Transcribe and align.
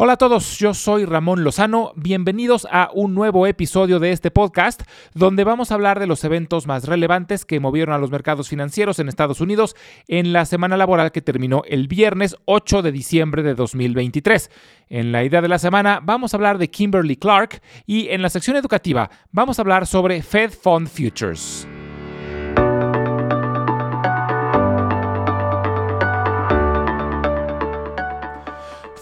Hola 0.00 0.12
a 0.12 0.16
todos, 0.16 0.60
yo 0.60 0.74
soy 0.74 1.06
Ramón 1.06 1.42
Lozano, 1.42 1.90
bienvenidos 1.96 2.68
a 2.70 2.88
un 2.94 3.16
nuevo 3.16 3.48
episodio 3.48 3.98
de 3.98 4.12
este 4.12 4.30
podcast 4.30 4.82
donde 5.12 5.42
vamos 5.42 5.72
a 5.72 5.74
hablar 5.74 5.98
de 5.98 6.06
los 6.06 6.22
eventos 6.22 6.68
más 6.68 6.84
relevantes 6.84 7.44
que 7.44 7.58
movieron 7.58 7.92
a 7.92 7.98
los 7.98 8.12
mercados 8.12 8.48
financieros 8.48 9.00
en 9.00 9.08
Estados 9.08 9.40
Unidos 9.40 9.74
en 10.06 10.32
la 10.32 10.44
semana 10.44 10.76
laboral 10.76 11.10
que 11.10 11.20
terminó 11.20 11.64
el 11.66 11.88
viernes 11.88 12.36
8 12.44 12.82
de 12.82 12.92
diciembre 12.92 13.42
de 13.42 13.56
2023. 13.56 14.52
En 14.88 15.10
la 15.10 15.24
idea 15.24 15.42
de 15.42 15.48
la 15.48 15.58
semana 15.58 15.98
vamos 16.00 16.32
a 16.32 16.36
hablar 16.36 16.58
de 16.58 16.70
Kimberly 16.70 17.16
Clark 17.16 17.60
y 17.84 18.10
en 18.10 18.22
la 18.22 18.30
sección 18.30 18.56
educativa 18.56 19.10
vamos 19.32 19.58
a 19.58 19.62
hablar 19.62 19.84
sobre 19.88 20.22
Fed 20.22 20.52
Fund 20.52 20.86
Futures. 20.86 21.66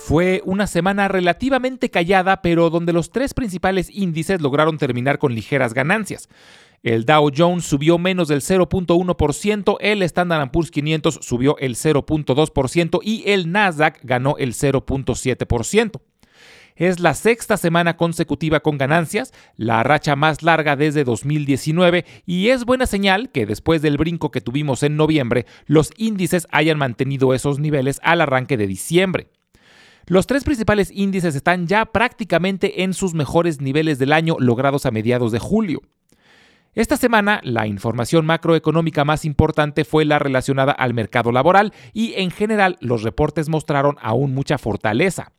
Fue 0.06 0.40
una 0.44 0.68
semana 0.68 1.08
relativamente 1.08 1.90
callada, 1.90 2.40
pero 2.40 2.70
donde 2.70 2.92
los 2.92 3.10
tres 3.10 3.34
principales 3.34 3.90
índices 3.90 4.40
lograron 4.40 4.78
terminar 4.78 5.18
con 5.18 5.34
ligeras 5.34 5.74
ganancias. 5.74 6.28
El 6.84 7.04
Dow 7.04 7.32
Jones 7.36 7.64
subió 7.64 7.98
menos 7.98 8.28
del 8.28 8.40
0.1%, 8.40 9.76
el 9.80 10.02
Standard 10.02 10.52
Poor's 10.52 10.70
500 10.70 11.18
subió 11.22 11.58
el 11.58 11.74
0.2% 11.74 13.00
y 13.02 13.24
el 13.26 13.50
Nasdaq 13.50 13.98
ganó 14.04 14.36
el 14.38 14.54
0.7%. 14.54 16.00
Es 16.76 17.00
la 17.00 17.14
sexta 17.14 17.56
semana 17.56 17.96
consecutiva 17.96 18.60
con 18.60 18.78
ganancias, 18.78 19.32
la 19.56 19.82
racha 19.82 20.14
más 20.14 20.44
larga 20.44 20.76
desde 20.76 21.02
2019 21.02 22.04
y 22.26 22.50
es 22.50 22.64
buena 22.64 22.86
señal 22.86 23.30
que 23.30 23.44
después 23.44 23.82
del 23.82 23.96
brinco 23.96 24.30
que 24.30 24.40
tuvimos 24.40 24.84
en 24.84 24.96
noviembre, 24.96 25.46
los 25.66 25.90
índices 25.96 26.46
hayan 26.52 26.78
mantenido 26.78 27.34
esos 27.34 27.58
niveles 27.58 27.98
al 28.04 28.20
arranque 28.20 28.56
de 28.56 28.68
diciembre. 28.68 29.30
Los 30.08 30.28
tres 30.28 30.44
principales 30.44 30.92
índices 30.94 31.34
están 31.34 31.66
ya 31.66 31.84
prácticamente 31.86 32.84
en 32.84 32.94
sus 32.94 33.12
mejores 33.12 33.60
niveles 33.60 33.98
del 33.98 34.12
año 34.12 34.36
logrados 34.38 34.86
a 34.86 34.92
mediados 34.92 35.32
de 35.32 35.40
julio. 35.40 35.82
Esta 36.74 36.96
semana, 36.96 37.40
la 37.42 37.66
información 37.66 38.24
macroeconómica 38.24 39.04
más 39.04 39.24
importante 39.24 39.84
fue 39.84 40.04
la 40.04 40.20
relacionada 40.20 40.70
al 40.70 40.94
mercado 40.94 41.32
laboral 41.32 41.72
y 41.92 42.14
en 42.18 42.30
general 42.30 42.76
los 42.80 43.02
reportes 43.02 43.48
mostraron 43.48 43.96
aún 44.00 44.32
mucha 44.32 44.58
fortaleza. 44.58 45.32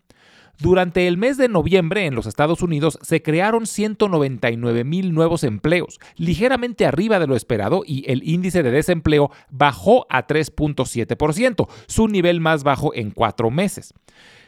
Durante 0.59 1.07
el 1.07 1.17
mes 1.17 1.37
de 1.37 1.47
noviembre 1.47 2.05
en 2.05 2.15
los 2.15 2.25
Estados 2.25 2.61
Unidos 2.61 2.99
se 3.03 3.21
crearon 3.21 3.67
199 3.67 4.83
mil 4.83 5.13
nuevos 5.13 5.45
empleos, 5.45 5.99
ligeramente 6.17 6.85
arriba 6.85 7.19
de 7.19 7.27
lo 7.27 7.37
esperado 7.37 7.83
y 7.85 8.03
el 8.11 8.27
índice 8.27 8.63
de 8.63 8.71
desempleo 8.71 9.31
bajó 9.49 10.07
a 10.09 10.27
3.7%, 10.27 11.69
su 11.87 12.07
nivel 12.09 12.41
más 12.41 12.63
bajo 12.63 12.93
en 12.93 13.11
cuatro 13.11 13.49
meses. 13.49 13.93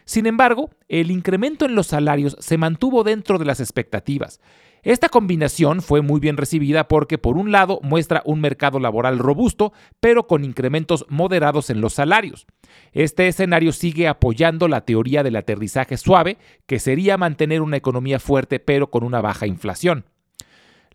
Sin 0.10 0.26
embargo, 0.26 0.72
el 0.88 1.12
incremento 1.12 1.66
en 1.66 1.76
los 1.76 1.86
salarios 1.86 2.36
se 2.40 2.58
mantuvo 2.58 3.04
dentro 3.04 3.38
de 3.38 3.46
las 3.46 3.60
expectativas. 3.60 4.42
Esta 4.82 5.08
combinación 5.08 5.84
fue 5.84 6.02
muy 6.02 6.20
bien 6.20 6.36
recibida 6.36 6.88
porque, 6.88 7.20
por 7.20 7.38
un 7.38 7.52
lado, 7.52 7.80
muestra 7.84 8.24
un 8.26 8.42
mercado 8.42 8.80
laboral 8.80 9.20
robusto, 9.20 9.72
pero 10.00 10.26
con 10.26 10.44
incrementos 10.44 11.06
moderados 11.10 11.70
en 11.70 11.80
los 11.80 11.94
salarios. 11.94 12.48
Este 12.92 13.28
escenario 13.28 13.72
sigue 13.72 14.08
apoyando 14.08 14.68
la 14.68 14.82
teoría 14.82 15.22
del 15.22 15.36
aterrizaje 15.36 15.96
suave, 15.96 16.40
que 16.66 16.80
sería 16.80 17.16
mantener 17.20 17.62
una 17.62 17.78
economía 17.78 18.20
fuerte 18.20 18.60
pero 18.60 18.90
con 18.90 19.04
una 19.04 19.22
baja 19.22 19.46
inflación. 19.46 20.06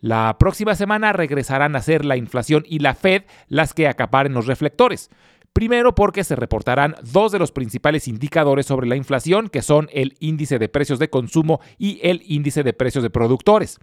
La 0.01 0.35
próxima 0.37 0.75
semana 0.75 1.13
regresarán 1.13 1.77
a 1.77 1.81
ser 1.81 2.03
la 2.03 2.17
inflación 2.17 2.65
y 2.67 2.79
la 2.79 2.95
Fed 2.95 3.23
las 3.47 3.73
que 3.73 3.87
acaparen 3.87 4.33
los 4.33 4.45
reflectores. 4.45 5.09
Primero 5.55 5.95
porque 5.95 6.25
se 6.25 6.35
reportarán 6.35 6.97
dos 7.01 7.31
de 7.31 7.39
los 7.39 7.53
principales 7.53 8.09
indicadores 8.09 8.65
sobre 8.65 8.87
la 8.87 8.97
inflación, 8.97 9.47
que 9.47 9.61
son 9.61 9.87
el 9.93 10.17
índice 10.19 10.59
de 10.59 10.67
precios 10.67 10.99
de 10.99 11.09
consumo 11.09 11.61
y 11.77 12.01
el 12.03 12.23
índice 12.27 12.61
de 12.61 12.73
precios 12.73 13.01
de 13.01 13.09
productores. 13.09 13.79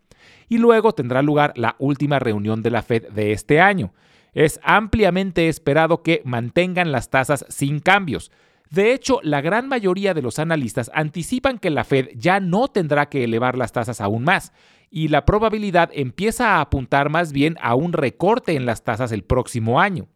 Y 0.51 0.59
luego 0.59 0.93
tendrá 0.93 1.23
lugar 1.23 1.55
la 1.57 1.77
última 1.79 2.19
reunión 2.19 2.61
de 2.61 2.71
la 2.71 2.83
Fed 2.83 3.09
de 3.13 3.33
este 3.33 3.63
año. 3.63 3.95
Es 4.35 4.61
ampliamente 4.63 5.49
esperado 5.49 6.03
que 6.03 6.21
mantengan 6.27 6.93
las 6.93 7.09
tasas 7.09 7.47
sin 7.49 7.81
cambios. 7.81 8.31
De 8.69 8.93
hecho, 8.93 9.21
la 9.23 9.41
gran 9.41 9.67
mayoría 9.67 10.13
de 10.13 10.21
los 10.21 10.39
analistas 10.39 10.91
anticipan 10.93 11.59
que 11.59 11.71
la 11.71 11.85
Fed 11.85 12.11
ya 12.15 12.39
no 12.39 12.69
tendrá 12.69 13.09
que 13.09 13.25
elevar 13.25 13.57
las 13.57 13.73
tasas 13.73 14.03
aún 14.03 14.25
más, 14.25 14.53
y 14.91 15.09
la 15.09 15.25
probabilidad 15.25 15.89
empieza 15.95 16.51
a 16.51 16.61
apuntar 16.61 17.09
más 17.09 17.33
bien 17.33 17.57
a 17.63 17.75
un 17.77 17.95
recorte 17.95 18.57
en 18.57 18.67
las 18.67 18.85
tasas 18.85 19.11
el 19.11 19.25
próximo 19.25 19.81
año 19.81 20.07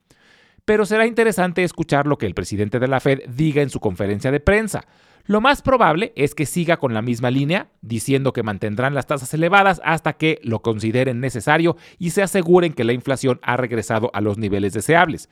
pero 0.66 0.84
será 0.84 1.06
interesante 1.06 1.62
escuchar 1.64 2.06
lo 2.06 2.18
que 2.18 2.26
el 2.26 2.34
presidente 2.34 2.78
de 2.78 2.88
la 2.88 3.00
Fed 3.00 3.20
diga 3.28 3.62
en 3.62 3.70
su 3.70 3.80
conferencia 3.80 4.30
de 4.30 4.40
prensa. 4.40 4.84
Lo 5.24 5.40
más 5.40 5.62
probable 5.62 6.12
es 6.16 6.34
que 6.34 6.44
siga 6.44 6.76
con 6.76 6.92
la 6.92 7.02
misma 7.02 7.30
línea, 7.30 7.68
diciendo 7.82 8.32
que 8.32 8.42
mantendrán 8.42 8.94
las 8.94 9.06
tasas 9.06 9.32
elevadas 9.32 9.80
hasta 9.84 10.12
que 10.12 10.40
lo 10.42 10.60
consideren 10.60 11.20
necesario 11.20 11.76
y 11.98 12.10
se 12.10 12.22
aseguren 12.22 12.74
que 12.74 12.84
la 12.84 12.92
inflación 12.92 13.40
ha 13.42 13.56
regresado 13.56 14.10
a 14.12 14.20
los 14.20 14.38
niveles 14.38 14.72
deseables. 14.72 15.30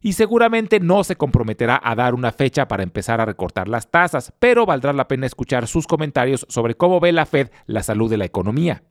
Y 0.00 0.12
seguramente 0.12 0.78
no 0.78 1.02
se 1.02 1.16
comprometerá 1.16 1.80
a 1.82 1.94
dar 1.96 2.14
una 2.14 2.30
fecha 2.30 2.68
para 2.68 2.84
empezar 2.84 3.20
a 3.20 3.24
recortar 3.24 3.68
las 3.68 3.90
tasas, 3.90 4.32
pero 4.38 4.66
valdrá 4.66 4.92
la 4.92 5.08
pena 5.08 5.26
escuchar 5.26 5.66
sus 5.66 5.86
comentarios 5.86 6.46
sobre 6.48 6.76
cómo 6.76 7.00
ve 7.00 7.12
la 7.12 7.26
Fed 7.26 7.50
la 7.66 7.82
salud 7.82 8.08
de 8.08 8.18
la 8.18 8.24
economía. 8.24 8.82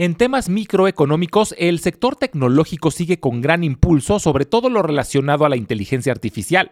En 0.00 0.14
temas 0.14 0.48
microeconómicos, 0.48 1.56
el 1.58 1.80
sector 1.80 2.14
tecnológico 2.14 2.92
sigue 2.92 3.18
con 3.18 3.40
gran 3.40 3.64
impulso, 3.64 4.20
sobre 4.20 4.44
todo 4.44 4.70
lo 4.70 4.80
relacionado 4.80 5.44
a 5.44 5.48
la 5.48 5.56
inteligencia 5.56 6.12
artificial. 6.12 6.70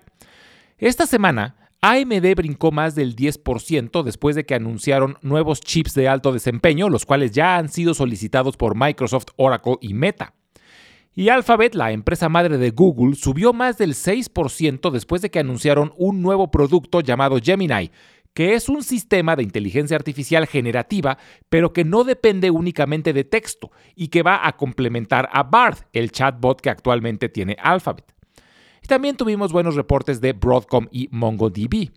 Esta 0.78 1.06
semana, 1.06 1.56
AMD 1.81 2.37
brincó 2.37 2.70
más 2.70 2.94
del 2.94 3.16
10% 3.16 4.04
después 4.04 4.37
de 4.37 4.47
que 4.47 4.54
anunciaron 4.54 5.16
nuevos 5.22 5.60
chips 5.60 5.94
de 5.94 6.06
alto 6.06 6.31
desempeño, 6.31 6.88
los 6.88 7.04
cuales 7.04 7.32
ya 7.32 7.56
han 7.56 7.69
sido 7.69 7.94
solicitados 7.94 8.56
por 8.56 8.76
Microsoft, 8.76 9.26
Oracle 9.34 9.78
y 9.81 9.93
Meta. 9.93 10.32
Y 11.12 11.31
Alphabet, 11.31 11.75
la 11.75 11.91
empresa 11.91 12.28
madre 12.28 12.58
de 12.58 12.70
Google, 12.70 13.16
subió 13.16 13.53
más 13.53 13.76
del 13.76 13.94
6% 13.94 14.93
después 14.93 15.20
de 15.20 15.32
que 15.32 15.41
anunciaron 15.41 15.93
un 15.97 16.22
nuevo 16.22 16.53
producto 16.53 17.00
llamado 17.00 17.41
Gemini, 17.43 17.91
que 18.36 18.52
es 18.52 18.69
un 18.69 18.82
sistema 18.82 19.34
de 19.34 19.42
inteligencia 19.42 19.97
artificial 19.97 20.47
generativa, 20.47 21.16
pero 21.48 21.72
que 21.72 21.86
no 21.86 22.04
depende 22.04 22.50
únicamente 22.50 23.14
de 23.14 23.24
texto 23.24 23.70
y 23.94 24.08
que 24.08 24.22
va 24.22 24.47
a 24.47 24.58
complementar 24.58 25.30
a 25.32 25.42
Bard, 25.42 25.78
el 25.94 26.12
chatbot 26.12 26.60
que 26.60 26.69
actualmente 26.69 27.30
tiene 27.30 27.56
Alphabet. 27.58 28.04
Y 28.82 28.88
también 28.88 29.16
tuvimos 29.16 29.54
buenos 29.54 29.75
reportes 29.75 30.20
de 30.20 30.34
Broadcom 30.34 30.86
y 30.91 31.08
MongoDB. 31.12 31.92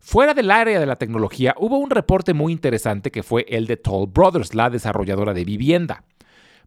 Fuera 0.00 0.34
del 0.34 0.50
área 0.50 0.78
de 0.78 0.84
la 0.84 0.96
tecnología, 0.96 1.54
hubo 1.56 1.78
un 1.78 1.88
reporte 1.88 2.34
muy 2.34 2.52
interesante 2.52 3.10
que 3.10 3.22
fue 3.22 3.46
el 3.48 3.66
de 3.66 3.78
Toll 3.78 4.10
Brothers, 4.12 4.54
la 4.54 4.68
desarrolladora 4.68 5.32
de 5.32 5.46
vivienda 5.46 6.04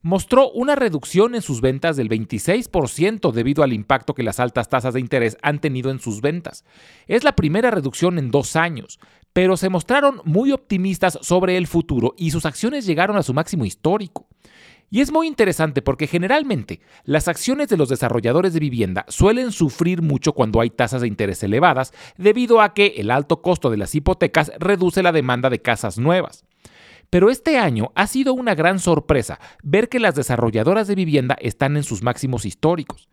mostró 0.02 0.50
una 0.52 0.76
reducción 0.76 1.36
en 1.36 1.42
sus 1.42 1.62
ventas 1.62 1.98
del 1.98 2.10
26% 2.10 3.32
debido 3.32 3.64
al 3.64 3.74
impacto 3.74 4.14
que 4.14 4.24
las 4.24 4.40
altas 4.40 4.70
tasas 4.70 4.94
de 4.94 5.00
interés 5.00 5.38
han 5.42 5.60
tenido 5.60 5.92
en 5.92 6.00
sus 6.00 6.22
ventas. 6.22 6.66
Es 7.08 7.24
la 7.24 7.36
primera 7.36 7.72
reducción 7.72 8.18
en 8.20 8.32
dos 8.32 8.56
años, 8.56 9.00
pero 9.34 9.58
se 9.58 9.70
mostraron 9.70 10.22
muy 10.24 10.52
optimistas 10.52 11.20
sobre 11.22 11.58
el 11.58 11.68
futuro 11.68 12.14
y 12.18 12.32
sus 12.32 12.46
acciones 12.46 12.86
llegaron 12.86 13.18
a 13.18 13.24
su 13.24 13.34
máximo 13.34 13.66
histórico. 13.66 14.28
Y 14.90 15.02
es 15.02 15.12
muy 15.12 15.28
interesante 15.28 15.82
porque 15.82 16.08
generalmente 16.08 16.80
las 17.04 17.28
acciones 17.28 17.68
de 17.68 17.76
los 17.76 17.90
desarrolladores 17.90 18.54
de 18.54 18.62
vivienda 18.62 19.06
suelen 19.10 19.52
sufrir 19.52 20.02
mucho 20.02 20.32
cuando 20.32 20.62
hay 20.62 20.70
tasas 20.70 21.02
de 21.02 21.10
interés 21.10 21.44
elevadas 21.44 21.94
debido 22.18 22.62
a 22.62 22.74
que 22.74 22.94
el 22.98 23.12
alto 23.12 23.42
costo 23.42 23.70
de 23.70 23.76
las 23.76 23.94
hipotecas 23.96 24.52
reduce 24.60 25.04
la 25.04 25.12
demanda 25.12 25.50
de 25.50 25.62
casas 25.62 25.98
nuevas. 25.98 26.46
Pero 27.10 27.30
este 27.30 27.58
año 27.58 27.92
ha 27.96 28.08
sido 28.08 28.34
una 28.34 28.54
gran 28.54 28.80
sorpresa 28.80 29.40
ver 29.64 29.88
que 29.88 30.00
las 30.00 30.16
desarrolladoras 30.16 30.88
de 30.88 30.96
vivienda 30.96 31.38
están 31.40 31.78
en 31.78 31.84
sus 31.84 32.04
máximos 32.04 32.46
históricos. 32.46 33.08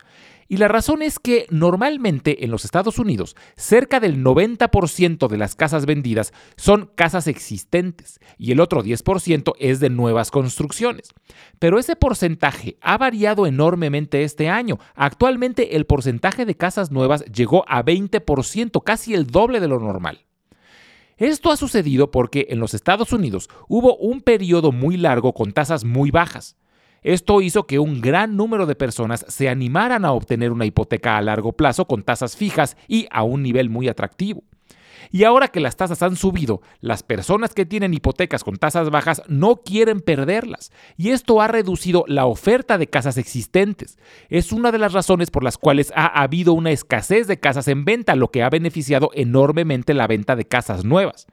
Y 0.49 0.59
la 0.59 0.69
razón 0.69 1.03
es 1.03 1.19
que 1.19 1.47
normalmente 1.51 2.45
en 2.45 2.51
los 2.51 2.65
Estados 2.65 2.99
Unidos 2.99 3.35
cerca 3.57 4.01
del 4.01 4.23
90% 4.23 5.29
de 5.29 5.39
las 5.39 5.55
casas 5.55 5.87
vendidas 5.87 6.33
son 6.57 6.91
casas 6.95 7.27
existentes 7.29 8.21
y 8.37 8.53
el 8.53 8.61
otro 8.61 8.83
10% 8.83 9.55
es 9.59 9.81
de 9.81 9.91
nuevas 9.91 10.31
construcciones. 10.31 11.09
Pero 11.59 11.79
ese 11.79 11.97
porcentaje 11.97 12.77
ha 12.83 12.99
variado 12.99 13.47
enormemente 13.47 14.25
este 14.25 14.49
año. 14.49 14.79
Actualmente 14.95 15.77
el 15.77 15.87
porcentaje 15.87 16.45
de 16.45 16.57
casas 16.57 16.91
nuevas 16.91 17.25
llegó 17.25 17.65
a 17.69 17.85
20%, 17.85 18.83
casi 18.85 19.15
el 19.15 19.27
doble 19.27 19.61
de 19.61 19.69
lo 19.69 19.81
normal. 19.81 20.27
Esto 21.17 21.51
ha 21.51 21.57
sucedido 21.57 22.11
porque 22.11 22.47
en 22.51 22.59
los 22.59 22.75
Estados 22.75 23.13
Unidos 23.13 23.49
hubo 23.69 23.97
un 23.97 24.21
periodo 24.21 24.73
muy 24.73 24.97
largo 24.97 25.33
con 25.33 25.53
tasas 25.53 25.85
muy 25.85 26.11
bajas. 26.11 26.57
Esto 27.03 27.43
hizo 27.43 27.67
que 27.67 27.79
un 27.79 28.01
gran 28.01 28.37
número 28.37 28.67
de 28.67 28.75
personas 28.75 29.25
se 29.29 29.49
animaran 29.49 30.05
a 30.05 30.13
obtener 30.13 30.51
una 30.51 30.65
hipoteca 30.65 31.17
a 31.17 31.23
largo 31.23 31.53
plazo 31.53 31.87
con 31.87 32.03
tasas 32.03 32.37
fijas 32.37 32.77
y 32.89 33.07
a 33.11 33.23
un 33.23 33.43
nivel 33.43 33.69
muy 33.69 33.89
atractivo. 33.89 34.43
Y 35.11 35.25
ahora 35.25 35.49
que 35.49 35.61
las 35.61 35.77
tasas 35.77 36.03
han 36.03 36.17
subido, 36.17 36.63
las 36.81 37.03
personas 37.03 37.55
que 37.55 37.67
tienen 37.67 37.95
hipotecas 37.95 38.45
con 38.45 38.57
tasas 38.57 38.91
bajas 38.91 39.23
no 39.29 39.57
quieren 39.57 40.01
perderlas. 40.01 40.73
Y 40.97 41.11
esto 41.11 41.41
ha 41.41 41.49
reducido 41.49 42.05
la 42.09 42.27
oferta 42.27 42.79
de 42.79 42.89
casas 42.89 43.19
existentes. 43.19 43.99
Es 44.29 44.53
una 44.53 44.73
de 44.73 44.79
las 44.79 44.93
razones 44.93 45.31
por 45.31 45.45
las 45.45 45.59
cuales 45.59 45.93
ha 45.95 46.07
habido 46.07 46.53
una 46.53 46.71
escasez 46.71 47.27
de 47.27 47.41
casas 47.41 47.69
en 47.69 47.85
venta, 47.85 48.17
lo 48.17 48.31
que 48.31 48.43
ha 48.43 48.51
beneficiado 48.51 49.11
enormemente 49.15 49.95
la 49.95 50.07
venta 50.07 50.37
de 50.37 50.47
casas 50.47 50.85
nuevas. 50.85 51.27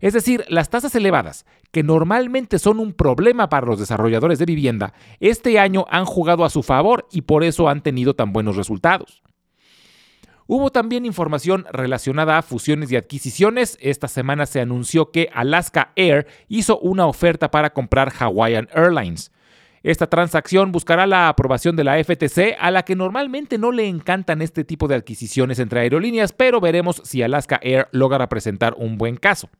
Es 0.00 0.14
decir, 0.14 0.44
las 0.48 0.70
tasas 0.70 0.94
elevadas, 0.94 1.44
que 1.72 1.82
normalmente 1.82 2.58
son 2.58 2.80
un 2.80 2.92
problema 2.94 3.48
para 3.48 3.66
los 3.66 3.78
desarrolladores 3.78 4.38
de 4.38 4.46
vivienda, 4.46 4.94
este 5.20 5.58
año 5.58 5.84
han 5.90 6.06
jugado 6.06 6.44
a 6.44 6.50
su 6.50 6.62
favor 6.62 7.06
y 7.12 7.22
por 7.22 7.44
eso 7.44 7.68
han 7.68 7.82
tenido 7.82 8.14
tan 8.14 8.32
buenos 8.32 8.56
resultados. 8.56 9.22
Hubo 10.52 10.72
también 10.72 11.06
información 11.06 11.64
relacionada 11.70 12.36
a 12.36 12.42
fusiones 12.42 12.90
y 12.90 12.96
adquisiciones. 12.96 13.78
Esta 13.80 14.08
semana 14.08 14.46
se 14.46 14.60
anunció 14.60 15.12
que 15.12 15.30
Alaska 15.32 15.92
Air 15.94 16.26
hizo 16.48 16.80
una 16.80 17.06
oferta 17.06 17.52
para 17.52 17.72
comprar 17.72 18.12
Hawaiian 18.18 18.68
Airlines. 18.74 19.30
Esta 19.84 20.08
transacción 20.08 20.72
buscará 20.72 21.06
la 21.06 21.28
aprobación 21.28 21.76
de 21.76 21.84
la 21.84 22.02
FTC, 22.02 22.56
a 22.58 22.72
la 22.72 22.82
que 22.82 22.96
normalmente 22.96 23.58
no 23.58 23.70
le 23.70 23.86
encantan 23.86 24.42
este 24.42 24.64
tipo 24.64 24.88
de 24.88 24.96
adquisiciones 24.96 25.60
entre 25.60 25.82
aerolíneas, 25.82 26.32
pero 26.32 26.60
veremos 26.60 27.00
si 27.04 27.22
Alaska 27.22 27.60
Air 27.62 27.86
logra 27.92 28.28
presentar 28.28 28.74
un 28.76 28.98
buen 28.98 29.18
caso. 29.18 29.50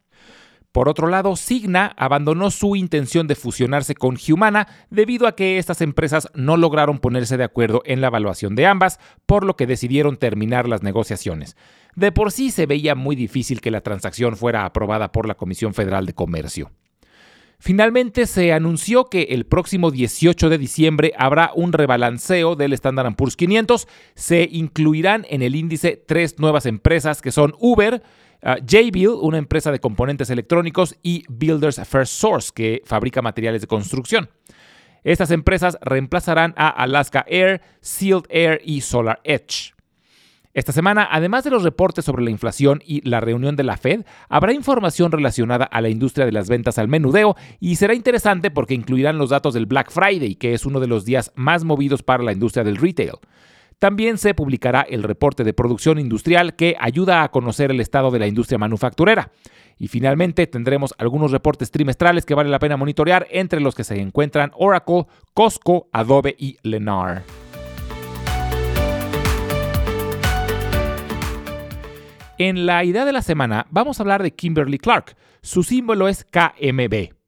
Por 0.72 0.88
otro 0.88 1.08
lado, 1.08 1.34
Signa 1.34 1.92
abandonó 1.96 2.50
su 2.52 2.76
intención 2.76 3.26
de 3.26 3.34
fusionarse 3.34 3.96
con 3.96 4.16
Humana 4.32 4.68
debido 4.88 5.26
a 5.26 5.34
que 5.34 5.58
estas 5.58 5.80
empresas 5.80 6.28
no 6.34 6.56
lograron 6.56 7.00
ponerse 7.00 7.36
de 7.36 7.44
acuerdo 7.44 7.82
en 7.86 8.00
la 8.00 8.06
evaluación 8.06 8.54
de 8.54 8.66
ambas, 8.66 9.00
por 9.26 9.44
lo 9.44 9.56
que 9.56 9.66
decidieron 9.66 10.16
terminar 10.16 10.68
las 10.68 10.84
negociaciones. 10.84 11.56
De 11.96 12.12
por 12.12 12.30
sí 12.30 12.52
se 12.52 12.66
veía 12.66 12.94
muy 12.94 13.16
difícil 13.16 13.60
que 13.60 13.72
la 13.72 13.80
transacción 13.80 14.36
fuera 14.36 14.64
aprobada 14.64 15.10
por 15.10 15.26
la 15.26 15.34
Comisión 15.34 15.74
Federal 15.74 16.06
de 16.06 16.14
Comercio. 16.14 16.70
Finalmente 17.62 18.26
se 18.26 18.54
anunció 18.54 19.10
que 19.10 19.22
el 19.30 19.44
próximo 19.44 19.90
18 19.90 20.48
de 20.48 20.56
diciembre 20.56 21.12
habrá 21.18 21.50
un 21.54 21.74
rebalanceo 21.74 22.56
del 22.56 22.72
Standard 22.72 23.14
Poor's 23.16 23.36
500. 23.36 23.86
Se 24.14 24.48
incluirán 24.50 25.26
en 25.28 25.42
el 25.42 25.54
índice 25.54 26.02
tres 26.06 26.38
nuevas 26.38 26.64
empresas 26.64 27.20
que 27.20 27.32
son 27.32 27.54
Uber, 27.58 28.02
Uh, 28.42 29.18
una 29.20 29.38
empresa 29.38 29.70
de 29.70 29.80
componentes 29.80 30.30
electrónicos, 30.30 30.96
y 31.02 31.24
Builders 31.28 31.80
First 31.86 32.12
Source, 32.14 32.50
que 32.54 32.82
fabrica 32.84 33.22
materiales 33.22 33.60
de 33.60 33.66
construcción. 33.66 34.30
Estas 35.04 35.30
empresas 35.30 35.78
reemplazarán 35.82 36.54
a 36.56 36.68
Alaska 36.68 37.24
Air, 37.28 37.60
Sealed 37.80 38.24
Air 38.28 38.60
y 38.64 38.82
Solar 38.82 39.20
Edge. 39.24 39.72
Esta 40.52 40.72
semana, 40.72 41.08
además 41.10 41.44
de 41.44 41.50
los 41.50 41.62
reportes 41.62 42.04
sobre 42.04 42.24
la 42.24 42.30
inflación 42.30 42.82
y 42.84 43.08
la 43.08 43.20
reunión 43.20 43.54
de 43.54 43.62
la 43.62 43.76
Fed, 43.76 44.04
habrá 44.28 44.52
información 44.52 45.12
relacionada 45.12 45.64
a 45.64 45.80
la 45.80 45.90
industria 45.90 46.26
de 46.26 46.32
las 46.32 46.48
ventas 46.48 46.76
al 46.76 46.88
menudeo 46.88 47.36
y 47.60 47.76
será 47.76 47.94
interesante 47.94 48.50
porque 48.50 48.74
incluirán 48.74 49.16
los 49.16 49.30
datos 49.30 49.54
del 49.54 49.66
Black 49.66 49.92
Friday, 49.92 50.34
que 50.34 50.52
es 50.52 50.66
uno 50.66 50.80
de 50.80 50.88
los 50.88 51.04
días 51.04 51.30
más 51.36 51.62
movidos 51.62 52.02
para 52.02 52.24
la 52.24 52.32
industria 52.32 52.64
del 52.64 52.78
retail. 52.78 53.12
También 53.80 54.18
se 54.18 54.34
publicará 54.34 54.82
el 54.82 55.02
reporte 55.02 55.42
de 55.42 55.54
producción 55.54 55.98
industrial 55.98 56.54
que 56.54 56.76
ayuda 56.78 57.22
a 57.22 57.30
conocer 57.30 57.70
el 57.70 57.80
estado 57.80 58.10
de 58.10 58.18
la 58.18 58.26
industria 58.26 58.58
manufacturera. 58.58 59.32
Y 59.78 59.88
finalmente 59.88 60.46
tendremos 60.46 60.94
algunos 60.98 61.32
reportes 61.32 61.70
trimestrales 61.70 62.26
que 62.26 62.34
vale 62.34 62.50
la 62.50 62.58
pena 62.58 62.76
monitorear, 62.76 63.26
entre 63.30 63.58
los 63.58 63.74
que 63.74 63.84
se 63.84 63.98
encuentran 63.98 64.52
Oracle, 64.54 65.06
Costco, 65.32 65.88
Adobe 65.92 66.36
y 66.38 66.58
Lennar. 66.62 67.22
En 72.36 72.66
la 72.66 72.84
idea 72.84 73.06
de 73.06 73.12
la 73.12 73.22
semana 73.22 73.66
vamos 73.70 73.98
a 73.98 74.02
hablar 74.02 74.22
de 74.22 74.34
Kimberly 74.34 74.76
Clark. 74.76 75.16
Su 75.40 75.62
símbolo 75.62 76.06
es 76.06 76.24
KMB. 76.24 77.19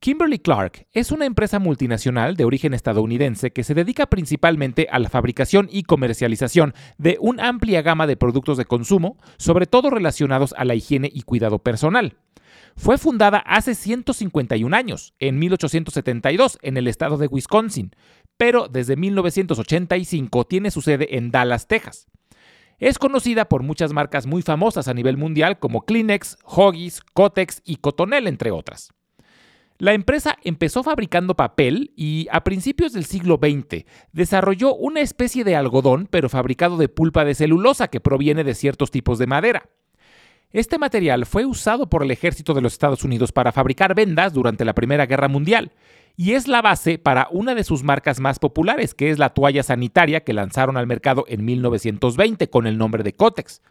Kimberly 0.00 0.38
Clark 0.38 0.86
es 0.92 1.10
una 1.10 1.26
empresa 1.26 1.58
multinacional 1.58 2.36
de 2.36 2.44
origen 2.44 2.72
estadounidense 2.72 3.50
que 3.50 3.64
se 3.64 3.74
dedica 3.74 4.06
principalmente 4.06 4.86
a 4.92 5.00
la 5.00 5.08
fabricación 5.08 5.68
y 5.72 5.82
comercialización 5.82 6.72
de 6.98 7.18
una 7.20 7.48
amplia 7.48 7.82
gama 7.82 8.06
de 8.06 8.16
productos 8.16 8.56
de 8.58 8.64
consumo, 8.64 9.18
sobre 9.38 9.66
todo 9.66 9.90
relacionados 9.90 10.54
a 10.56 10.64
la 10.64 10.76
higiene 10.76 11.10
y 11.12 11.22
cuidado 11.22 11.58
personal. 11.58 12.14
Fue 12.76 12.96
fundada 12.96 13.38
hace 13.38 13.74
151 13.74 14.76
años, 14.76 15.14
en 15.18 15.40
1872, 15.40 16.60
en 16.62 16.76
el 16.76 16.86
estado 16.86 17.16
de 17.16 17.26
Wisconsin, 17.26 17.90
pero 18.36 18.68
desde 18.68 18.94
1985 18.94 20.44
tiene 20.46 20.70
su 20.70 20.80
sede 20.80 21.16
en 21.16 21.32
Dallas, 21.32 21.66
Texas. 21.66 22.06
Es 22.78 23.00
conocida 23.00 23.48
por 23.48 23.64
muchas 23.64 23.92
marcas 23.92 24.26
muy 24.26 24.42
famosas 24.42 24.86
a 24.86 24.94
nivel 24.94 25.16
mundial 25.16 25.58
como 25.58 25.80
Kleenex, 25.84 26.38
Hoggies, 26.44 27.00
Kotex 27.00 27.62
y 27.64 27.76
Cotonel, 27.76 28.28
entre 28.28 28.52
otras. 28.52 28.92
La 29.80 29.92
empresa 29.92 30.36
empezó 30.42 30.82
fabricando 30.82 31.36
papel 31.36 31.92
y 31.94 32.26
a 32.32 32.42
principios 32.42 32.92
del 32.92 33.04
siglo 33.04 33.38
XX 33.40 33.84
desarrolló 34.12 34.74
una 34.74 35.00
especie 35.00 35.44
de 35.44 35.54
algodón 35.54 36.08
pero 36.10 36.28
fabricado 36.28 36.76
de 36.78 36.88
pulpa 36.88 37.24
de 37.24 37.36
celulosa 37.36 37.86
que 37.86 38.00
proviene 38.00 38.42
de 38.42 38.54
ciertos 38.54 38.90
tipos 38.90 39.20
de 39.20 39.28
madera. 39.28 39.68
Este 40.50 40.78
material 40.78 41.26
fue 41.26 41.46
usado 41.46 41.88
por 41.88 42.02
el 42.02 42.10
ejército 42.10 42.54
de 42.54 42.60
los 42.60 42.72
Estados 42.72 43.04
Unidos 43.04 43.30
para 43.30 43.52
fabricar 43.52 43.94
vendas 43.94 44.32
durante 44.32 44.64
la 44.64 44.74
Primera 44.74 45.06
Guerra 45.06 45.28
Mundial 45.28 45.70
y 46.16 46.32
es 46.32 46.48
la 46.48 46.60
base 46.60 46.98
para 46.98 47.28
una 47.30 47.54
de 47.54 47.62
sus 47.62 47.84
marcas 47.84 48.18
más 48.18 48.40
populares, 48.40 48.94
que 48.94 49.10
es 49.10 49.20
la 49.20 49.28
toalla 49.28 49.62
sanitaria 49.62 50.24
que 50.24 50.32
lanzaron 50.32 50.76
al 50.76 50.88
mercado 50.88 51.24
en 51.28 51.44
1920 51.44 52.50
con 52.50 52.66
el 52.66 52.78
nombre 52.78 53.04
de 53.04 53.14
Cotex. 53.14 53.62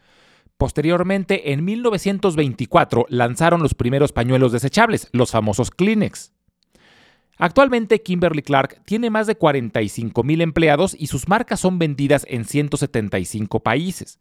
Posteriormente, 0.58 1.54
en 1.54 1.64
1924, 1.64 3.06
lanzaron 3.10 3.62
los 3.62 3.76
primeros 3.76 4.12
pañuelos 4.12 4.52
desechables, 4.52 5.08
los 5.12 5.32
famosos 5.32 5.70
Kleenex. 5.70 6.34
Actualmente, 7.38 8.02
Kimberly 8.02 8.42
Clark 8.42 8.82
tiene 8.86 9.12
más 9.12 9.28
de 9.28 9.36
45 9.36 10.24
mil 10.24 10.42
empleados 10.42 10.96
y 10.98 11.08
sus 11.08 11.28
marcas 11.28 11.60
son 11.60 11.78
vendidas 11.78 12.26
en 12.28 12.46
175 12.46 13.60
países. 13.60 14.20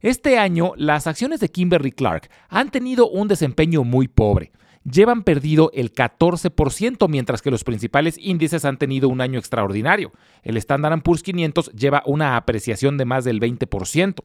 Este 0.00 0.38
año, 0.38 0.74
las 0.76 1.08
acciones 1.08 1.40
de 1.40 1.48
Kimberly 1.48 1.90
Clark 1.90 2.30
han 2.48 2.70
tenido 2.70 3.08
un 3.08 3.26
desempeño 3.26 3.82
muy 3.82 4.06
pobre. 4.06 4.52
Llevan 4.84 5.24
perdido 5.24 5.72
el 5.74 5.92
14%, 5.92 7.08
mientras 7.08 7.42
que 7.42 7.50
los 7.50 7.64
principales 7.64 8.16
índices 8.16 8.64
han 8.64 8.78
tenido 8.78 9.08
un 9.08 9.20
año 9.20 9.40
extraordinario. 9.40 10.12
El 10.44 10.56
Standard 10.56 11.02
Poor's 11.02 11.24
500 11.24 11.72
lleva 11.72 12.04
una 12.06 12.36
apreciación 12.36 12.96
de 12.96 13.04
más 13.04 13.24
del 13.24 13.40
20%. 13.40 14.22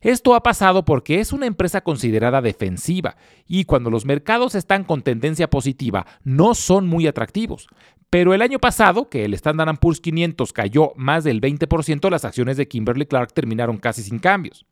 Esto 0.00 0.34
ha 0.34 0.42
pasado 0.42 0.84
porque 0.84 1.20
es 1.20 1.32
una 1.32 1.46
empresa 1.46 1.80
considerada 1.80 2.42
defensiva 2.42 3.16
y 3.46 3.64
cuando 3.64 3.90
los 3.90 4.04
mercados 4.04 4.54
están 4.54 4.84
con 4.84 5.02
tendencia 5.02 5.48
positiva 5.48 6.06
no 6.24 6.54
son 6.54 6.86
muy 6.86 7.06
atractivos. 7.06 7.68
Pero 8.10 8.34
el 8.34 8.42
año 8.42 8.58
pasado, 8.58 9.08
que 9.08 9.24
el 9.24 9.34
Standard 9.34 9.78
Poor's 9.78 10.00
500 10.00 10.52
cayó 10.52 10.92
más 10.96 11.24
del 11.24 11.40
20%, 11.40 12.10
las 12.10 12.24
acciones 12.24 12.56
de 12.56 12.68
Kimberly 12.68 13.06
Clark 13.06 13.32
terminaron 13.32 13.78
casi 13.78 14.02
sin 14.02 14.18
cambios. 14.18 14.64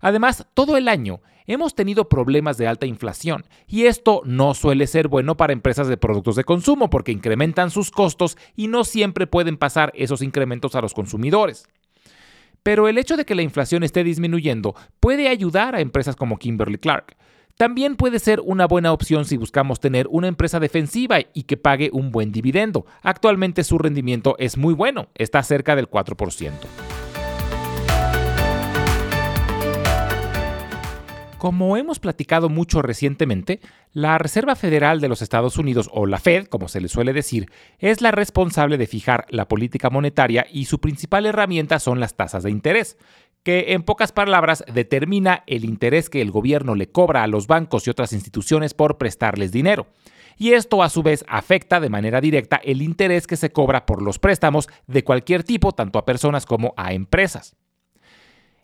Además, 0.00 0.46
todo 0.54 0.76
el 0.76 0.88
año 0.88 1.20
hemos 1.46 1.74
tenido 1.74 2.08
problemas 2.08 2.58
de 2.58 2.66
alta 2.66 2.86
inflación 2.86 3.44
y 3.66 3.86
esto 3.86 4.22
no 4.24 4.54
suele 4.54 4.86
ser 4.86 5.08
bueno 5.08 5.36
para 5.36 5.52
empresas 5.52 5.88
de 5.88 5.96
productos 5.96 6.36
de 6.36 6.44
consumo 6.44 6.90
porque 6.90 7.10
incrementan 7.10 7.70
sus 7.70 7.90
costos 7.90 8.36
y 8.54 8.68
no 8.68 8.84
siempre 8.84 9.26
pueden 9.26 9.56
pasar 9.56 9.92
esos 9.94 10.22
incrementos 10.22 10.74
a 10.74 10.80
los 10.80 10.94
consumidores. 10.94 11.68
Pero 12.62 12.88
el 12.88 12.98
hecho 12.98 13.16
de 13.16 13.24
que 13.24 13.34
la 13.34 13.42
inflación 13.42 13.82
esté 13.82 14.04
disminuyendo 14.04 14.74
puede 15.00 15.28
ayudar 15.28 15.74
a 15.74 15.80
empresas 15.80 16.16
como 16.16 16.38
Kimberly 16.38 16.78
Clark. 16.78 17.16
También 17.56 17.96
puede 17.96 18.20
ser 18.20 18.40
una 18.44 18.66
buena 18.66 18.92
opción 18.92 19.24
si 19.24 19.36
buscamos 19.36 19.80
tener 19.80 20.06
una 20.10 20.28
empresa 20.28 20.60
defensiva 20.60 21.18
y 21.34 21.42
que 21.42 21.56
pague 21.56 21.90
un 21.92 22.12
buen 22.12 22.30
dividendo. 22.30 22.86
Actualmente 23.02 23.64
su 23.64 23.78
rendimiento 23.78 24.36
es 24.38 24.56
muy 24.56 24.74
bueno, 24.74 25.08
está 25.16 25.42
cerca 25.42 25.74
del 25.74 25.90
4%. 25.90 26.52
Como 31.38 31.76
hemos 31.76 32.00
platicado 32.00 32.48
mucho 32.48 32.82
recientemente, 32.82 33.60
la 33.92 34.18
Reserva 34.18 34.56
Federal 34.56 35.00
de 35.00 35.08
los 35.08 35.22
Estados 35.22 35.56
Unidos, 35.56 35.88
o 35.92 36.04
la 36.04 36.18
Fed, 36.18 36.46
como 36.48 36.66
se 36.66 36.80
le 36.80 36.88
suele 36.88 37.12
decir, 37.12 37.48
es 37.78 38.00
la 38.00 38.10
responsable 38.10 38.76
de 38.76 38.88
fijar 38.88 39.24
la 39.30 39.46
política 39.46 39.88
monetaria 39.88 40.48
y 40.50 40.64
su 40.64 40.80
principal 40.80 41.26
herramienta 41.26 41.78
son 41.78 42.00
las 42.00 42.16
tasas 42.16 42.42
de 42.42 42.50
interés, 42.50 42.98
que 43.44 43.72
en 43.74 43.84
pocas 43.84 44.10
palabras 44.10 44.64
determina 44.74 45.44
el 45.46 45.64
interés 45.64 46.10
que 46.10 46.22
el 46.22 46.32
gobierno 46.32 46.74
le 46.74 46.90
cobra 46.90 47.22
a 47.22 47.28
los 47.28 47.46
bancos 47.46 47.86
y 47.86 47.90
otras 47.90 48.12
instituciones 48.12 48.74
por 48.74 48.98
prestarles 48.98 49.52
dinero. 49.52 49.86
Y 50.38 50.54
esto 50.54 50.82
a 50.82 50.88
su 50.88 51.04
vez 51.04 51.24
afecta 51.28 51.78
de 51.78 51.88
manera 51.88 52.20
directa 52.20 52.60
el 52.64 52.82
interés 52.82 53.28
que 53.28 53.36
se 53.36 53.50
cobra 53.50 53.86
por 53.86 54.02
los 54.02 54.18
préstamos 54.18 54.68
de 54.88 55.04
cualquier 55.04 55.44
tipo, 55.44 55.70
tanto 55.70 56.00
a 56.00 56.04
personas 56.04 56.46
como 56.46 56.74
a 56.76 56.94
empresas. 56.94 57.54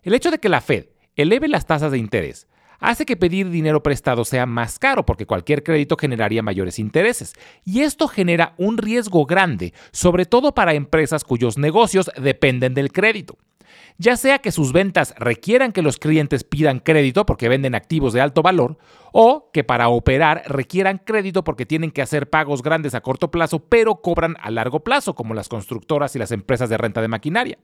El 0.03 0.13
hecho 0.13 0.29
de 0.29 0.39
que 0.39 0.49
la 0.49 0.59
Fed 0.59 0.87
eleve 1.15 1.47
las 1.47 1.65
tasas 1.65 1.93
de 1.93 1.99
interés 1.99 2.47
hace 2.79 3.05
que 3.05 3.17
pedir 3.17 3.49
dinero 3.49 3.83
prestado 3.83 4.25
sea 4.25 4.45
más 4.45 4.79
caro 4.79 5.05
porque 5.05 5.25
cualquier 5.25 5.63
crédito 5.63 5.97
generaría 5.97 6.41
mayores 6.41 6.79
intereses. 6.79 7.33
Y 7.63 7.81
esto 7.81 8.07
genera 8.07 8.53
un 8.57 8.77
riesgo 8.77 9.25
grande, 9.25 9.73
sobre 9.91 10.25
todo 10.25 10.53
para 10.53 10.73
empresas 10.73 11.23
cuyos 11.23 11.57
negocios 11.57 12.11
dependen 12.17 12.73
del 12.73 12.91
crédito. 12.91 13.37
ya 13.97 14.17
sea 14.17 14.39
que 14.39 14.51
sus 14.51 14.73
ventas 14.73 15.13
requieran 15.17 15.71
que 15.71 15.81
los 15.81 15.97
clientes 15.97 16.43
pidan 16.43 16.79
crédito 16.79 17.25
porque 17.25 17.49
venden 17.49 17.75
activos 17.75 18.13
de 18.13 18.21
alto 18.21 18.41
valor, 18.41 18.77
o 19.11 19.49
que 19.53 19.63
para 19.63 19.87
operar 19.89 20.43
requieran 20.47 21.01
crédito 21.03 21.43
porque 21.43 21.65
tienen 21.65 21.91
que 21.91 22.01
hacer 22.01 22.29
pagos 22.29 22.61
grandes 22.61 22.93
a 22.95 23.01
corto 23.01 23.31
plazo, 23.31 23.59
pero 23.59 24.01
cobran 24.01 24.35
a 24.41 24.51
largo 24.51 24.81
plazo, 24.81 25.15
como 25.15 25.33
las 25.33 25.47
constructoras 25.47 26.15
y 26.15 26.19
las 26.19 26.31
empresas 26.31 26.69
de 26.69 26.77
renta 26.77 27.01
de 27.01 27.07
maquinaria. 27.07 27.57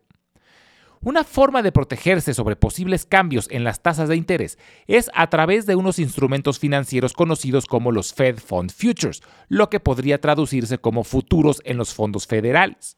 Una 1.04 1.24
forma 1.24 1.64
de 1.64 1.72
protegerse 1.72 2.36
sobre 2.36 2.56
posibles 2.56 3.08
cambios 3.08 3.48
en 3.50 3.64
las 3.64 3.82
tasas 3.82 4.08
de 4.08 4.16
interés 4.16 4.60
es 4.86 5.10
a 5.16 5.32
través 5.32 5.66
de 5.66 5.76
unos 5.76 5.98
instrumentos 5.98 6.60
financieros 6.60 7.14
conocidos 7.14 7.66
como 7.66 7.92
los 7.92 8.14
Fed 8.14 8.38
Fund 8.38 8.72
Futures, 8.72 9.24
lo 9.48 9.72
que 9.72 9.80
podría 9.80 10.22
traducirse 10.22 10.78
como 10.78 11.04
futuros 11.04 11.60
en 11.66 11.78
los 11.78 11.96
fondos 11.96 12.28
federales. 12.28 12.98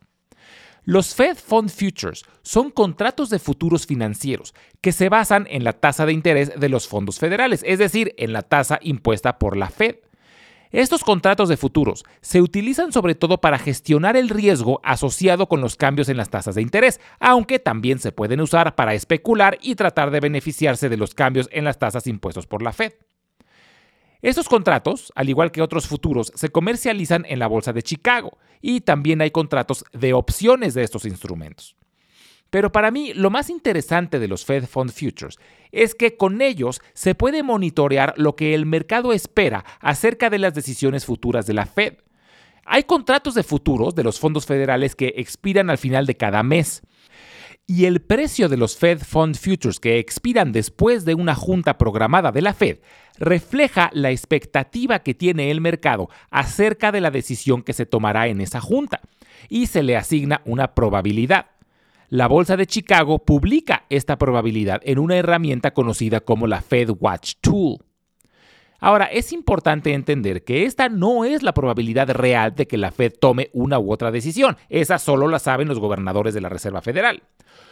Los 0.83 1.15
Fed 1.15 1.37
Fund 1.37 1.69
Futures 1.69 2.25
son 2.41 2.71
contratos 2.71 3.29
de 3.29 3.39
futuros 3.39 3.85
financieros 3.85 4.53
que 4.81 4.91
se 4.91 5.07
basan 5.07 5.47
en 5.49 5.63
la 5.63 5.71
tasa 5.71 6.05
de 6.05 6.11
interés 6.11 6.59
de 6.59 6.67
los 6.67 6.89
fondos 6.89 7.19
federales, 7.19 7.63
es 7.65 7.79
decir, 7.79 8.13
en 8.17 8.33
la 8.33 8.41
tasa 8.41 8.79
impuesta 8.81 9.39
por 9.39 9.55
la 9.55 9.69
Fed. 9.69 9.95
Estos 10.73 11.03
contratos 11.03 11.49
de 11.49 11.55
futuros 11.55 12.03
se 12.21 12.41
utilizan 12.41 12.91
sobre 12.91 13.13
todo 13.13 13.39
para 13.39 13.59
gestionar 13.59 14.17
el 14.17 14.27
riesgo 14.27 14.81
asociado 14.83 15.47
con 15.47 15.61
los 15.61 15.75
cambios 15.75 16.09
en 16.09 16.17
las 16.17 16.31
tasas 16.31 16.55
de 16.55 16.63
interés, 16.63 16.99
aunque 17.19 17.59
también 17.59 17.99
se 17.99 18.11
pueden 18.11 18.41
usar 18.41 18.73
para 18.73 18.95
especular 18.95 19.59
y 19.61 19.75
tratar 19.75 20.09
de 20.09 20.19
beneficiarse 20.19 20.89
de 20.89 20.97
los 20.97 21.13
cambios 21.13 21.47
en 21.51 21.63
las 21.63 21.77
tasas 21.77 22.07
impuestos 22.07 22.47
por 22.47 22.63
la 22.63 22.73
Fed. 22.73 22.93
Estos 24.23 24.49
contratos, 24.49 25.13
al 25.13 25.29
igual 25.29 25.51
que 25.51 25.61
otros 25.61 25.85
futuros, 25.85 26.31
se 26.33 26.49
comercializan 26.49 27.23
en 27.29 27.37
la 27.37 27.45
Bolsa 27.45 27.71
de 27.71 27.83
Chicago 27.83 28.39
y 28.59 28.81
también 28.81 29.21
hay 29.21 29.29
contratos 29.29 29.85
de 29.93 30.13
opciones 30.13 30.73
de 30.73 30.81
estos 30.81 31.05
instrumentos. 31.05 31.75
Pero 32.53 32.71
para 32.71 32.91
mí 32.91 33.13
lo 33.15 33.31
más 33.31 33.49
interesante 33.49 34.19
de 34.19 34.27
los 34.27 34.45
Fed 34.45 34.67
Fund 34.67 34.91
Futures 34.91 35.39
es 35.71 35.95
que 35.95 36.17
con 36.17 36.39
ellos 36.39 36.81
se 36.93 37.15
puede 37.15 37.41
monitorear 37.41 38.13
lo 38.15 38.35
que 38.35 38.53
el 38.53 38.67
mercado 38.67 39.11
espera 39.11 39.65
acerca 39.79 40.29
de 40.29 40.37
las 40.37 40.53
decisiones 40.53 41.03
futuras 41.03 41.47
de 41.47 41.55
la 41.55 41.65
Fed. 41.65 41.95
Hay 42.63 42.83
contratos 42.83 43.33
de 43.33 43.41
futuros 43.41 43.95
de 43.95 44.03
los 44.03 44.19
fondos 44.19 44.45
federales 44.45 44.95
que 44.95 45.15
expiran 45.17 45.71
al 45.71 45.79
final 45.79 46.05
de 46.05 46.15
cada 46.15 46.43
mes 46.43 46.83
y 47.65 47.85
el 47.85 48.03
precio 48.03 48.47
de 48.49 48.57
los 48.57 48.77
Fed 48.77 48.99
Fund 48.99 49.35
Futures 49.35 49.79
que 49.79 49.97
expiran 49.97 50.51
después 50.51 51.05
de 51.05 51.15
una 51.15 51.33
junta 51.33 51.79
programada 51.79 52.31
de 52.31 52.43
la 52.43 52.53
Fed 52.53 52.81
refleja 53.17 53.89
la 53.93 54.11
expectativa 54.11 54.99
que 54.99 55.15
tiene 55.15 55.49
el 55.49 55.59
mercado 55.59 56.07
acerca 56.29 56.91
de 56.91 57.01
la 57.01 57.09
decisión 57.09 57.63
que 57.63 57.73
se 57.73 57.87
tomará 57.87 58.27
en 58.27 58.41
esa 58.41 58.61
junta 58.61 59.01
y 59.49 59.65
se 59.65 59.81
le 59.81 59.97
asigna 59.97 60.41
una 60.45 60.75
probabilidad. 60.75 61.47
La 62.13 62.27
Bolsa 62.27 62.55
de 62.57 62.67
Chicago 62.67 63.25
publica 63.25 63.87
esta 63.89 64.19
probabilidad 64.19 64.81
en 64.83 64.99
una 64.99 65.15
herramienta 65.15 65.73
conocida 65.73 66.19
como 66.19 66.45
la 66.45 66.61
Fed 66.61 66.91
Watch 66.99 67.37
Tool. 67.41 67.79
Ahora, 68.79 69.05
es 69.05 69.33
importante 69.33 69.93
entender 69.93 70.43
que 70.43 70.65
esta 70.65 70.89
no 70.89 71.25
es 71.25 71.41
la 71.41 71.55
probabilidad 71.55 72.11
real 72.11 72.53
de 72.53 72.67
que 72.67 72.77
la 72.77 72.91
Fed 72.91 73.13
tome 73.19 73.49
una 73.51 73.79
u 73.79 73.91
otra 73.91 74.11
decisión. 74.11 74.57
Esa 74.69 74.99
solo 74.99 75.27
la 75.27 75.39
saben 75.39 75.67
los 75.67 75.79
gobernadores 75.79 76.35
de 76.35 76.41
la 76.41 76.49
Reserva 76.49 76.83
Federal. 76.83 77.23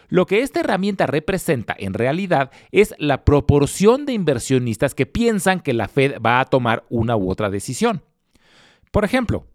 Lo 0.09 0.25
que 0.25 0.41
esta 0.41 0.61
herramienta 0.61 1.05
representa 1.05 1.75
en 1.77 1.93
realidad 1.93 2.49
es 2.71 2.95
la 2.97 3.23
proporción 3.23 4.07
de 4.07 4.13
inversionistas 4.13 4.95
que 4.95 5.05
piensan 5.05 5.59
que 5.59 5.73
la 5.73 5.87
Fed 5.87 6.19
va 6.19 6.39
a 6.39 6.45
tomar 6.45 6.83
una 6.89 7.15
u 7.15 7.29
otra 7.29 7.51
decisión. 7.51 8.01
Por 8.89 9.05
ejemplo, 9.05 9.45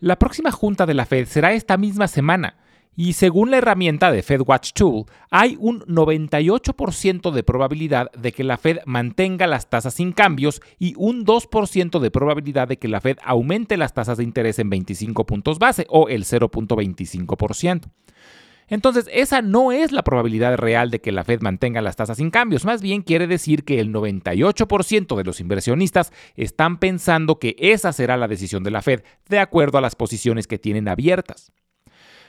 la 0.00 0.18
próxima 0.18 0.50
junta 0.50 0.84
de 0.84 0.92
la 0.92 1.06
Fed 1.06 1.28
será 1.28 1.54
esta 1.54 1.78
misma 1.78 2.08
semana 2.08 2.58
y 2.96 3.14
según 3.14 3.50
la 3.50 3.58
herramienta 3.58 4.12
de 4.12 4.22
FedWatch 4.22 4.72
Tool, 4.72 5.04
hay 5.30 5.56
un 5.58 5.80
98% 5.80 7.32
de 7.32 7.42
probabilidad 7.42 8.10
de 8.12 8.32
que 8.32 8.44
la 8.44 8.56
Fed 8.56 8.78
mantenga 8.86 9.46
las 9.46 9.68
tasas 9.68 9.94
sin 9.94 10.12
cambios 10.12 10.62
y 10.78 10.94
un 10.96 11.24
2% 11.24 11.98
de 11.98 12.10
probabilidad 12.10 12.68
de 12.68 12.78
que 12.78 12.88
la 12.88 13.00
Fed 13.00 13.18
aumente 13.24 13.76
las 13.76 13.94
tasas 13.94 14.18
de 14.18 14.24
interés 14.24 14.58
en 14.58 14.70
25 14.70 15.26
puntos 15.26 15.58
base 15.58 15.86
o 15.88 16.08
el 16.08 16.24
0.25%. 16.24 17.90
Entonces, 18.68 19.10
esa 19.12 19.42
no 19.42 19.72
es 19.72 19.92
la 19.92 20.02
probabilidad 20.02 20.56
real 20.56 20.90
de 20.90 21.00
que 21.00 21.12
la 21.12 21.24
Fed 21.24 21.40
mantenga 21.42 21.82
las 21.82 21.96
tasas 21.96 22.16
sin 22.16 22.30
cambios, 22.30 22.64
más 22.64 22.80
bien 22.80 23.02
quiere 23.02 23.26
decir 23.26 23.64
que 23.64 23.78
el 23.78 23.92
98% 23.92 25.16
de 25.16 25.24
los 25.24 25.40
inversionistas 25.40 26.12
están 26.34 26.78
pensando 26.78 27.38
que 27.38 27.56
esa 27.58 27.92
será 27.92 28.16
la 28.16 28.28
decisión 28.28 28.64
de 28.64 28.70
la 28.70 28.80
Fed, 28.80 29.02
de 29.28 29.38
acuerdo 29.38 29.78
a 29.78 29.82
las 29.82 29.96
posiciones 29.96 30.46
que 30.46 30.58
tienen 30.58 30.88
abiertas. 30.88 31.52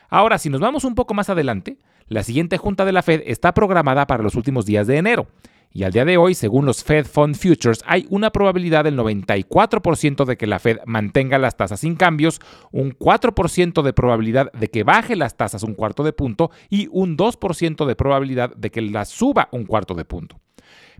Ahora, 0.10 0.38
si 0.38 0.50
nos 0.50 0.62
vamos 0.62 0.84
un 0.84 0.96
poco 0.96 1.14
más 1.14 1.30
adelante, 1.30 1.78
la 2.08 2.24
siguiente 2.24 2.58
junta 2.58 2.86
de 2.86 2.92
la 2.92 3.02
Fed 3.02 3.24
está 3.26 3.54
programada 3.54 4.08
para 4.08 4.24
los 4.24 4.36
últimos 4.36 4.66
días 4.66 4.88
de 4.88 4.98
enero. 4.98 5.28
Y 5.76 5.84
al 5.84 5.92
día 5.92 6.06
de 6.06 6.16
hoy, 6.16 6.36
según 6.36 6.66
los 6.66 6.86
Fed 6.86 7.06
Fund 7.06 7.36
Futures, 7.36 7.84
hay 7.86 8.06
una 8.10 8.30
probabilidad 8.30 8.86
del 8.86 8.98
94% 8.98 10.24
de 10.24 10.38
que 10.38 10.48
la 10.48 10.60
Fed 10.60 10.78
mantenga 10.86 11.38
las 11.38 11.58
tasas 11.58 11.82
sin 11.82 11.96
cambios, 11.98 12.40
un 12.72 12.98
4% 12.98 13.82
de 13.82 13.92
probabilidad 13.92 14.54
de 14.54 14.70
que 14.70 14.84
baje 14.84 15.18
las 15.18 15.36
tasas 15.36 15.64
un 15.64 15.74
cuarto 15.74 16.04
de 16.04 16.14
punto 16.14 16.50
y 16.70 16.88
un 16.94 17.18
2% 17.18 17.86
de 17.86 17.96
probabilidad 17.98 18.56
de 18.56 18.72
que 18.72 18.82
las 18.82 19.10
suba 19.10 19.50
un 19.52 19.66
cuarto 19.66 19.96
de 19.96 20.06
punto. 20.06 20.40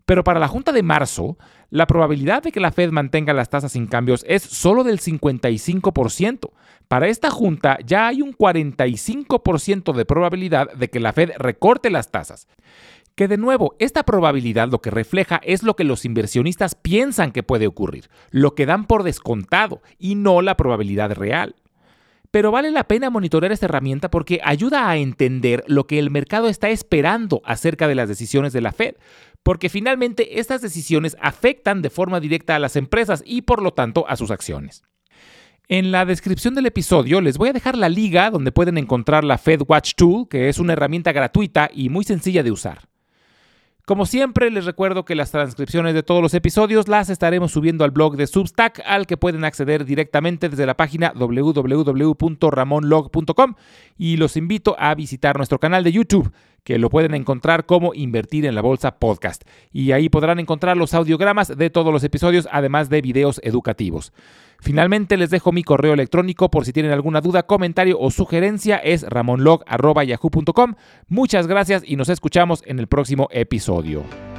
Pero 0.06 0.24
para 0.24 0.40
la 0.40 0.48
Junta 0.50 0.72
de 0.72 0.84
marzo, 0.84 1.38
la 1.70 1.88
probabilidad 1.88 2.44
de 2.44 2.52
que 2.52 2.60
la 2.60 2.72
Fed 2.72 2.92
mantenga 2.92 3.34
las 3.34 3.50
tasas 3.50 3.72
sin 3.72 3.88
cambios 3.88 4.26
es 4.28 4.44
solo 4.44 4.84
del 4.84 5.00
55%. 5.00 6.52
Para 6.88 7.08
esta 7.08 7.32
Junta 7.32 7.80
ya 7.86 8.08
hay 8.08 8.22
un 8.22 8.34
45% 8.34 9.94
de 9.94 10.06
probabilidad 10.06 10.72
de 10.74 10.90
que 10.90 11.00
la 11.00 11.14
Fed 11.14 11.32
recorte 11.38 11.90
las 11.90 12.12
tasas. 12.12 12.48
Que 13.16 13.28
de 13.28 13.38
nuevo, 13.38 13.76
esta 13.80 14.04
probabilidad 14.04 14.70
lo 14.70 14.82
que 14.82 14.92
refleja 14.92 15.40
es 15.44 15.64
lo 15.64 15.76
que 15.76 15.86
los 15.86 16.04
inversionistas 16.04 16.76
piensan 16.76 17.32
que 17.32 17.44
puede 17.44 17.66
ocurrir, 17.66 18.10
lo 18.30 18.56
que 18.56 18.66
dan 18.66 18.86
por 18.86 19.04
descontado 19.04 19.82
y 19.98 20.16
no 20.16 20.42
la 20.42 20.58
probabilidad 20.58 21.12
real. 21.12 21.56
Pero 22.30 22.52
vale 22.52 22.72
la 22.72 22.84
pena 22.84 23.10
monitorear 23.10 23.54
esta 23.54 23.68
herramienta 23.68 24.12
porque 24.12 24.42
ayuda 24.44 24.90
a 24.90 24.98
entender 24.98 25.64
lo 25.68 25.88
que 25.88 25.98
el 25.98 26.12
mercado 26.12 26.50
está 26.50 26.70
esperando 26.70 27.42
acerca 27.46 27.88
de 27.88 27.96
las 27.96 28.10
decisiones 28.10 28.52
de 28.52 28.60
la 28.60 28.74
Fed, 28.74 28.96
porque 29.42 29.70
finalmente 29.70 30.40
estas 30.42 30.62
decisiones 30.62 31.16
afectan 31.22 31.82
de 31.82 31.90
forma 31.90 32.20
directa 32.20 32.56
a 32.56 32.60
las 32.60 32.76
empresas 32.76 33.24
y 33.26 33.44
por 33.44 33.62
lo 33.62 33.72
tanto 33.72 34.06
a 34.10 34.18
sus 34.18 34.32
acciones. 34.32 34.84
En 35.68 35.92
la 35.92 36.06
descripción 36.06 36.54
del 36.54 36.68
episodio 36.68 37.22
les 37.22 37.40
voy 37.40 37.50
a 37.50 37.54
dejar 37.54 37.76
la 37.76 37.90
liga 37.90 38.30
donde 38.30 38.52
pueden 38.52 38.78
encontrar 38.78 39.24
la 39.24 39.40
Fed 39.40 39.62
Watch 39.68 39.94
Tool, 39.96 40.28
que 40.30 40.48
es 40.48 40.60
una 40.60 40.74
herramienta 40.74 41.12
gratuita 41.12 41.72
y 41.74 41.90
muy 41.90 42.04
sencilla 42.04 42.44
de 42.44 42.52
usar. 42.52 42.88
Como 43.86 44.06
siempre, 44.08 44.50
les 44.50 44.66
recuerdo 44.66 45.06
que 45.06 45.16
las 45.16 45.32
transcripciones 45.32 45.94
de 45.94 46.02
todos 46.02 46.20
los 46.22 46.34
episodios 46.34 46.88
las 46.88 47.12
estaremos 47.12 47.52
subiendo 47.52 47.84
al 47.84 47.92
blog 47.92 48.16
de 48.16 48.26
Substack, 48.26 48.82
al 48.86 49.06
que 49.06 49.18
pueden 49.18 49.44
acceder 49.44 49.86
directamente 49.86 50.50
desde 50.50 50.66
la 50.66 50.76
página 50.76 51.14
www.ramonlog.com 51.16 53.54
y 53.96 54.18
los 54.18 54.38
invito 54.38 54.76
a 54.80 54.96
visitar 54.96 55.38
nuestro 55.38 55.60
canal 55.60 55.84
de 55.84 55.92
YouTube, 55.92 56.32
que 56.66 56.80
lo 56.80 56.90
pueden 56.90 57.14
encontrar 57.14 57.66
como 57.66 57.94
Invertir 57.94 58.46
en 58.46 58.56
la 58.56 58.62
Bolsa 58.62 59.00
Podcast. 59.00 59.44
Y 59.72 59.94
ahí 59.94 60.10
podrán 60.10 60.40
encontrar 60.40 60.76
los 60.76 60.94
audiogramas 60.94 61.56
de 61.56 61.70
todos 61.70 61.94
los 61.94 62.04
episodios, 62.04 62.50
además 62.52 62.90
de 62.90 63.02
videos 63.02 63.40
educativos. 63.44 64.12
Finalmente 64.60 65.16
les 65.16 65.30
dejo 65.30 65.52
mi 65.52 65.64
correo 65.64 65.94
electrónico 65.94 66.50
por 66.50 66.66
si 66.66 66.74
tienen 66.74 66.92
alguna 66.92 67.22
duda, 67.22 67.44
comentario 67.44 68.00
o 68.00 68.10
sugerencia 68.10 68.78
es 68.78 69.04
ramonlog.yahoo.com. 69.04 70.74
Muchas 71.08 71.48
gracias 71.48 71.84
y 71.86 71.96
nos 71.96 72.10
escuchamos 72.10 72.64
en 72.66 72.80
el 72.80 72.88
próximo 72.88 73.28
episodio. 73.32 74.35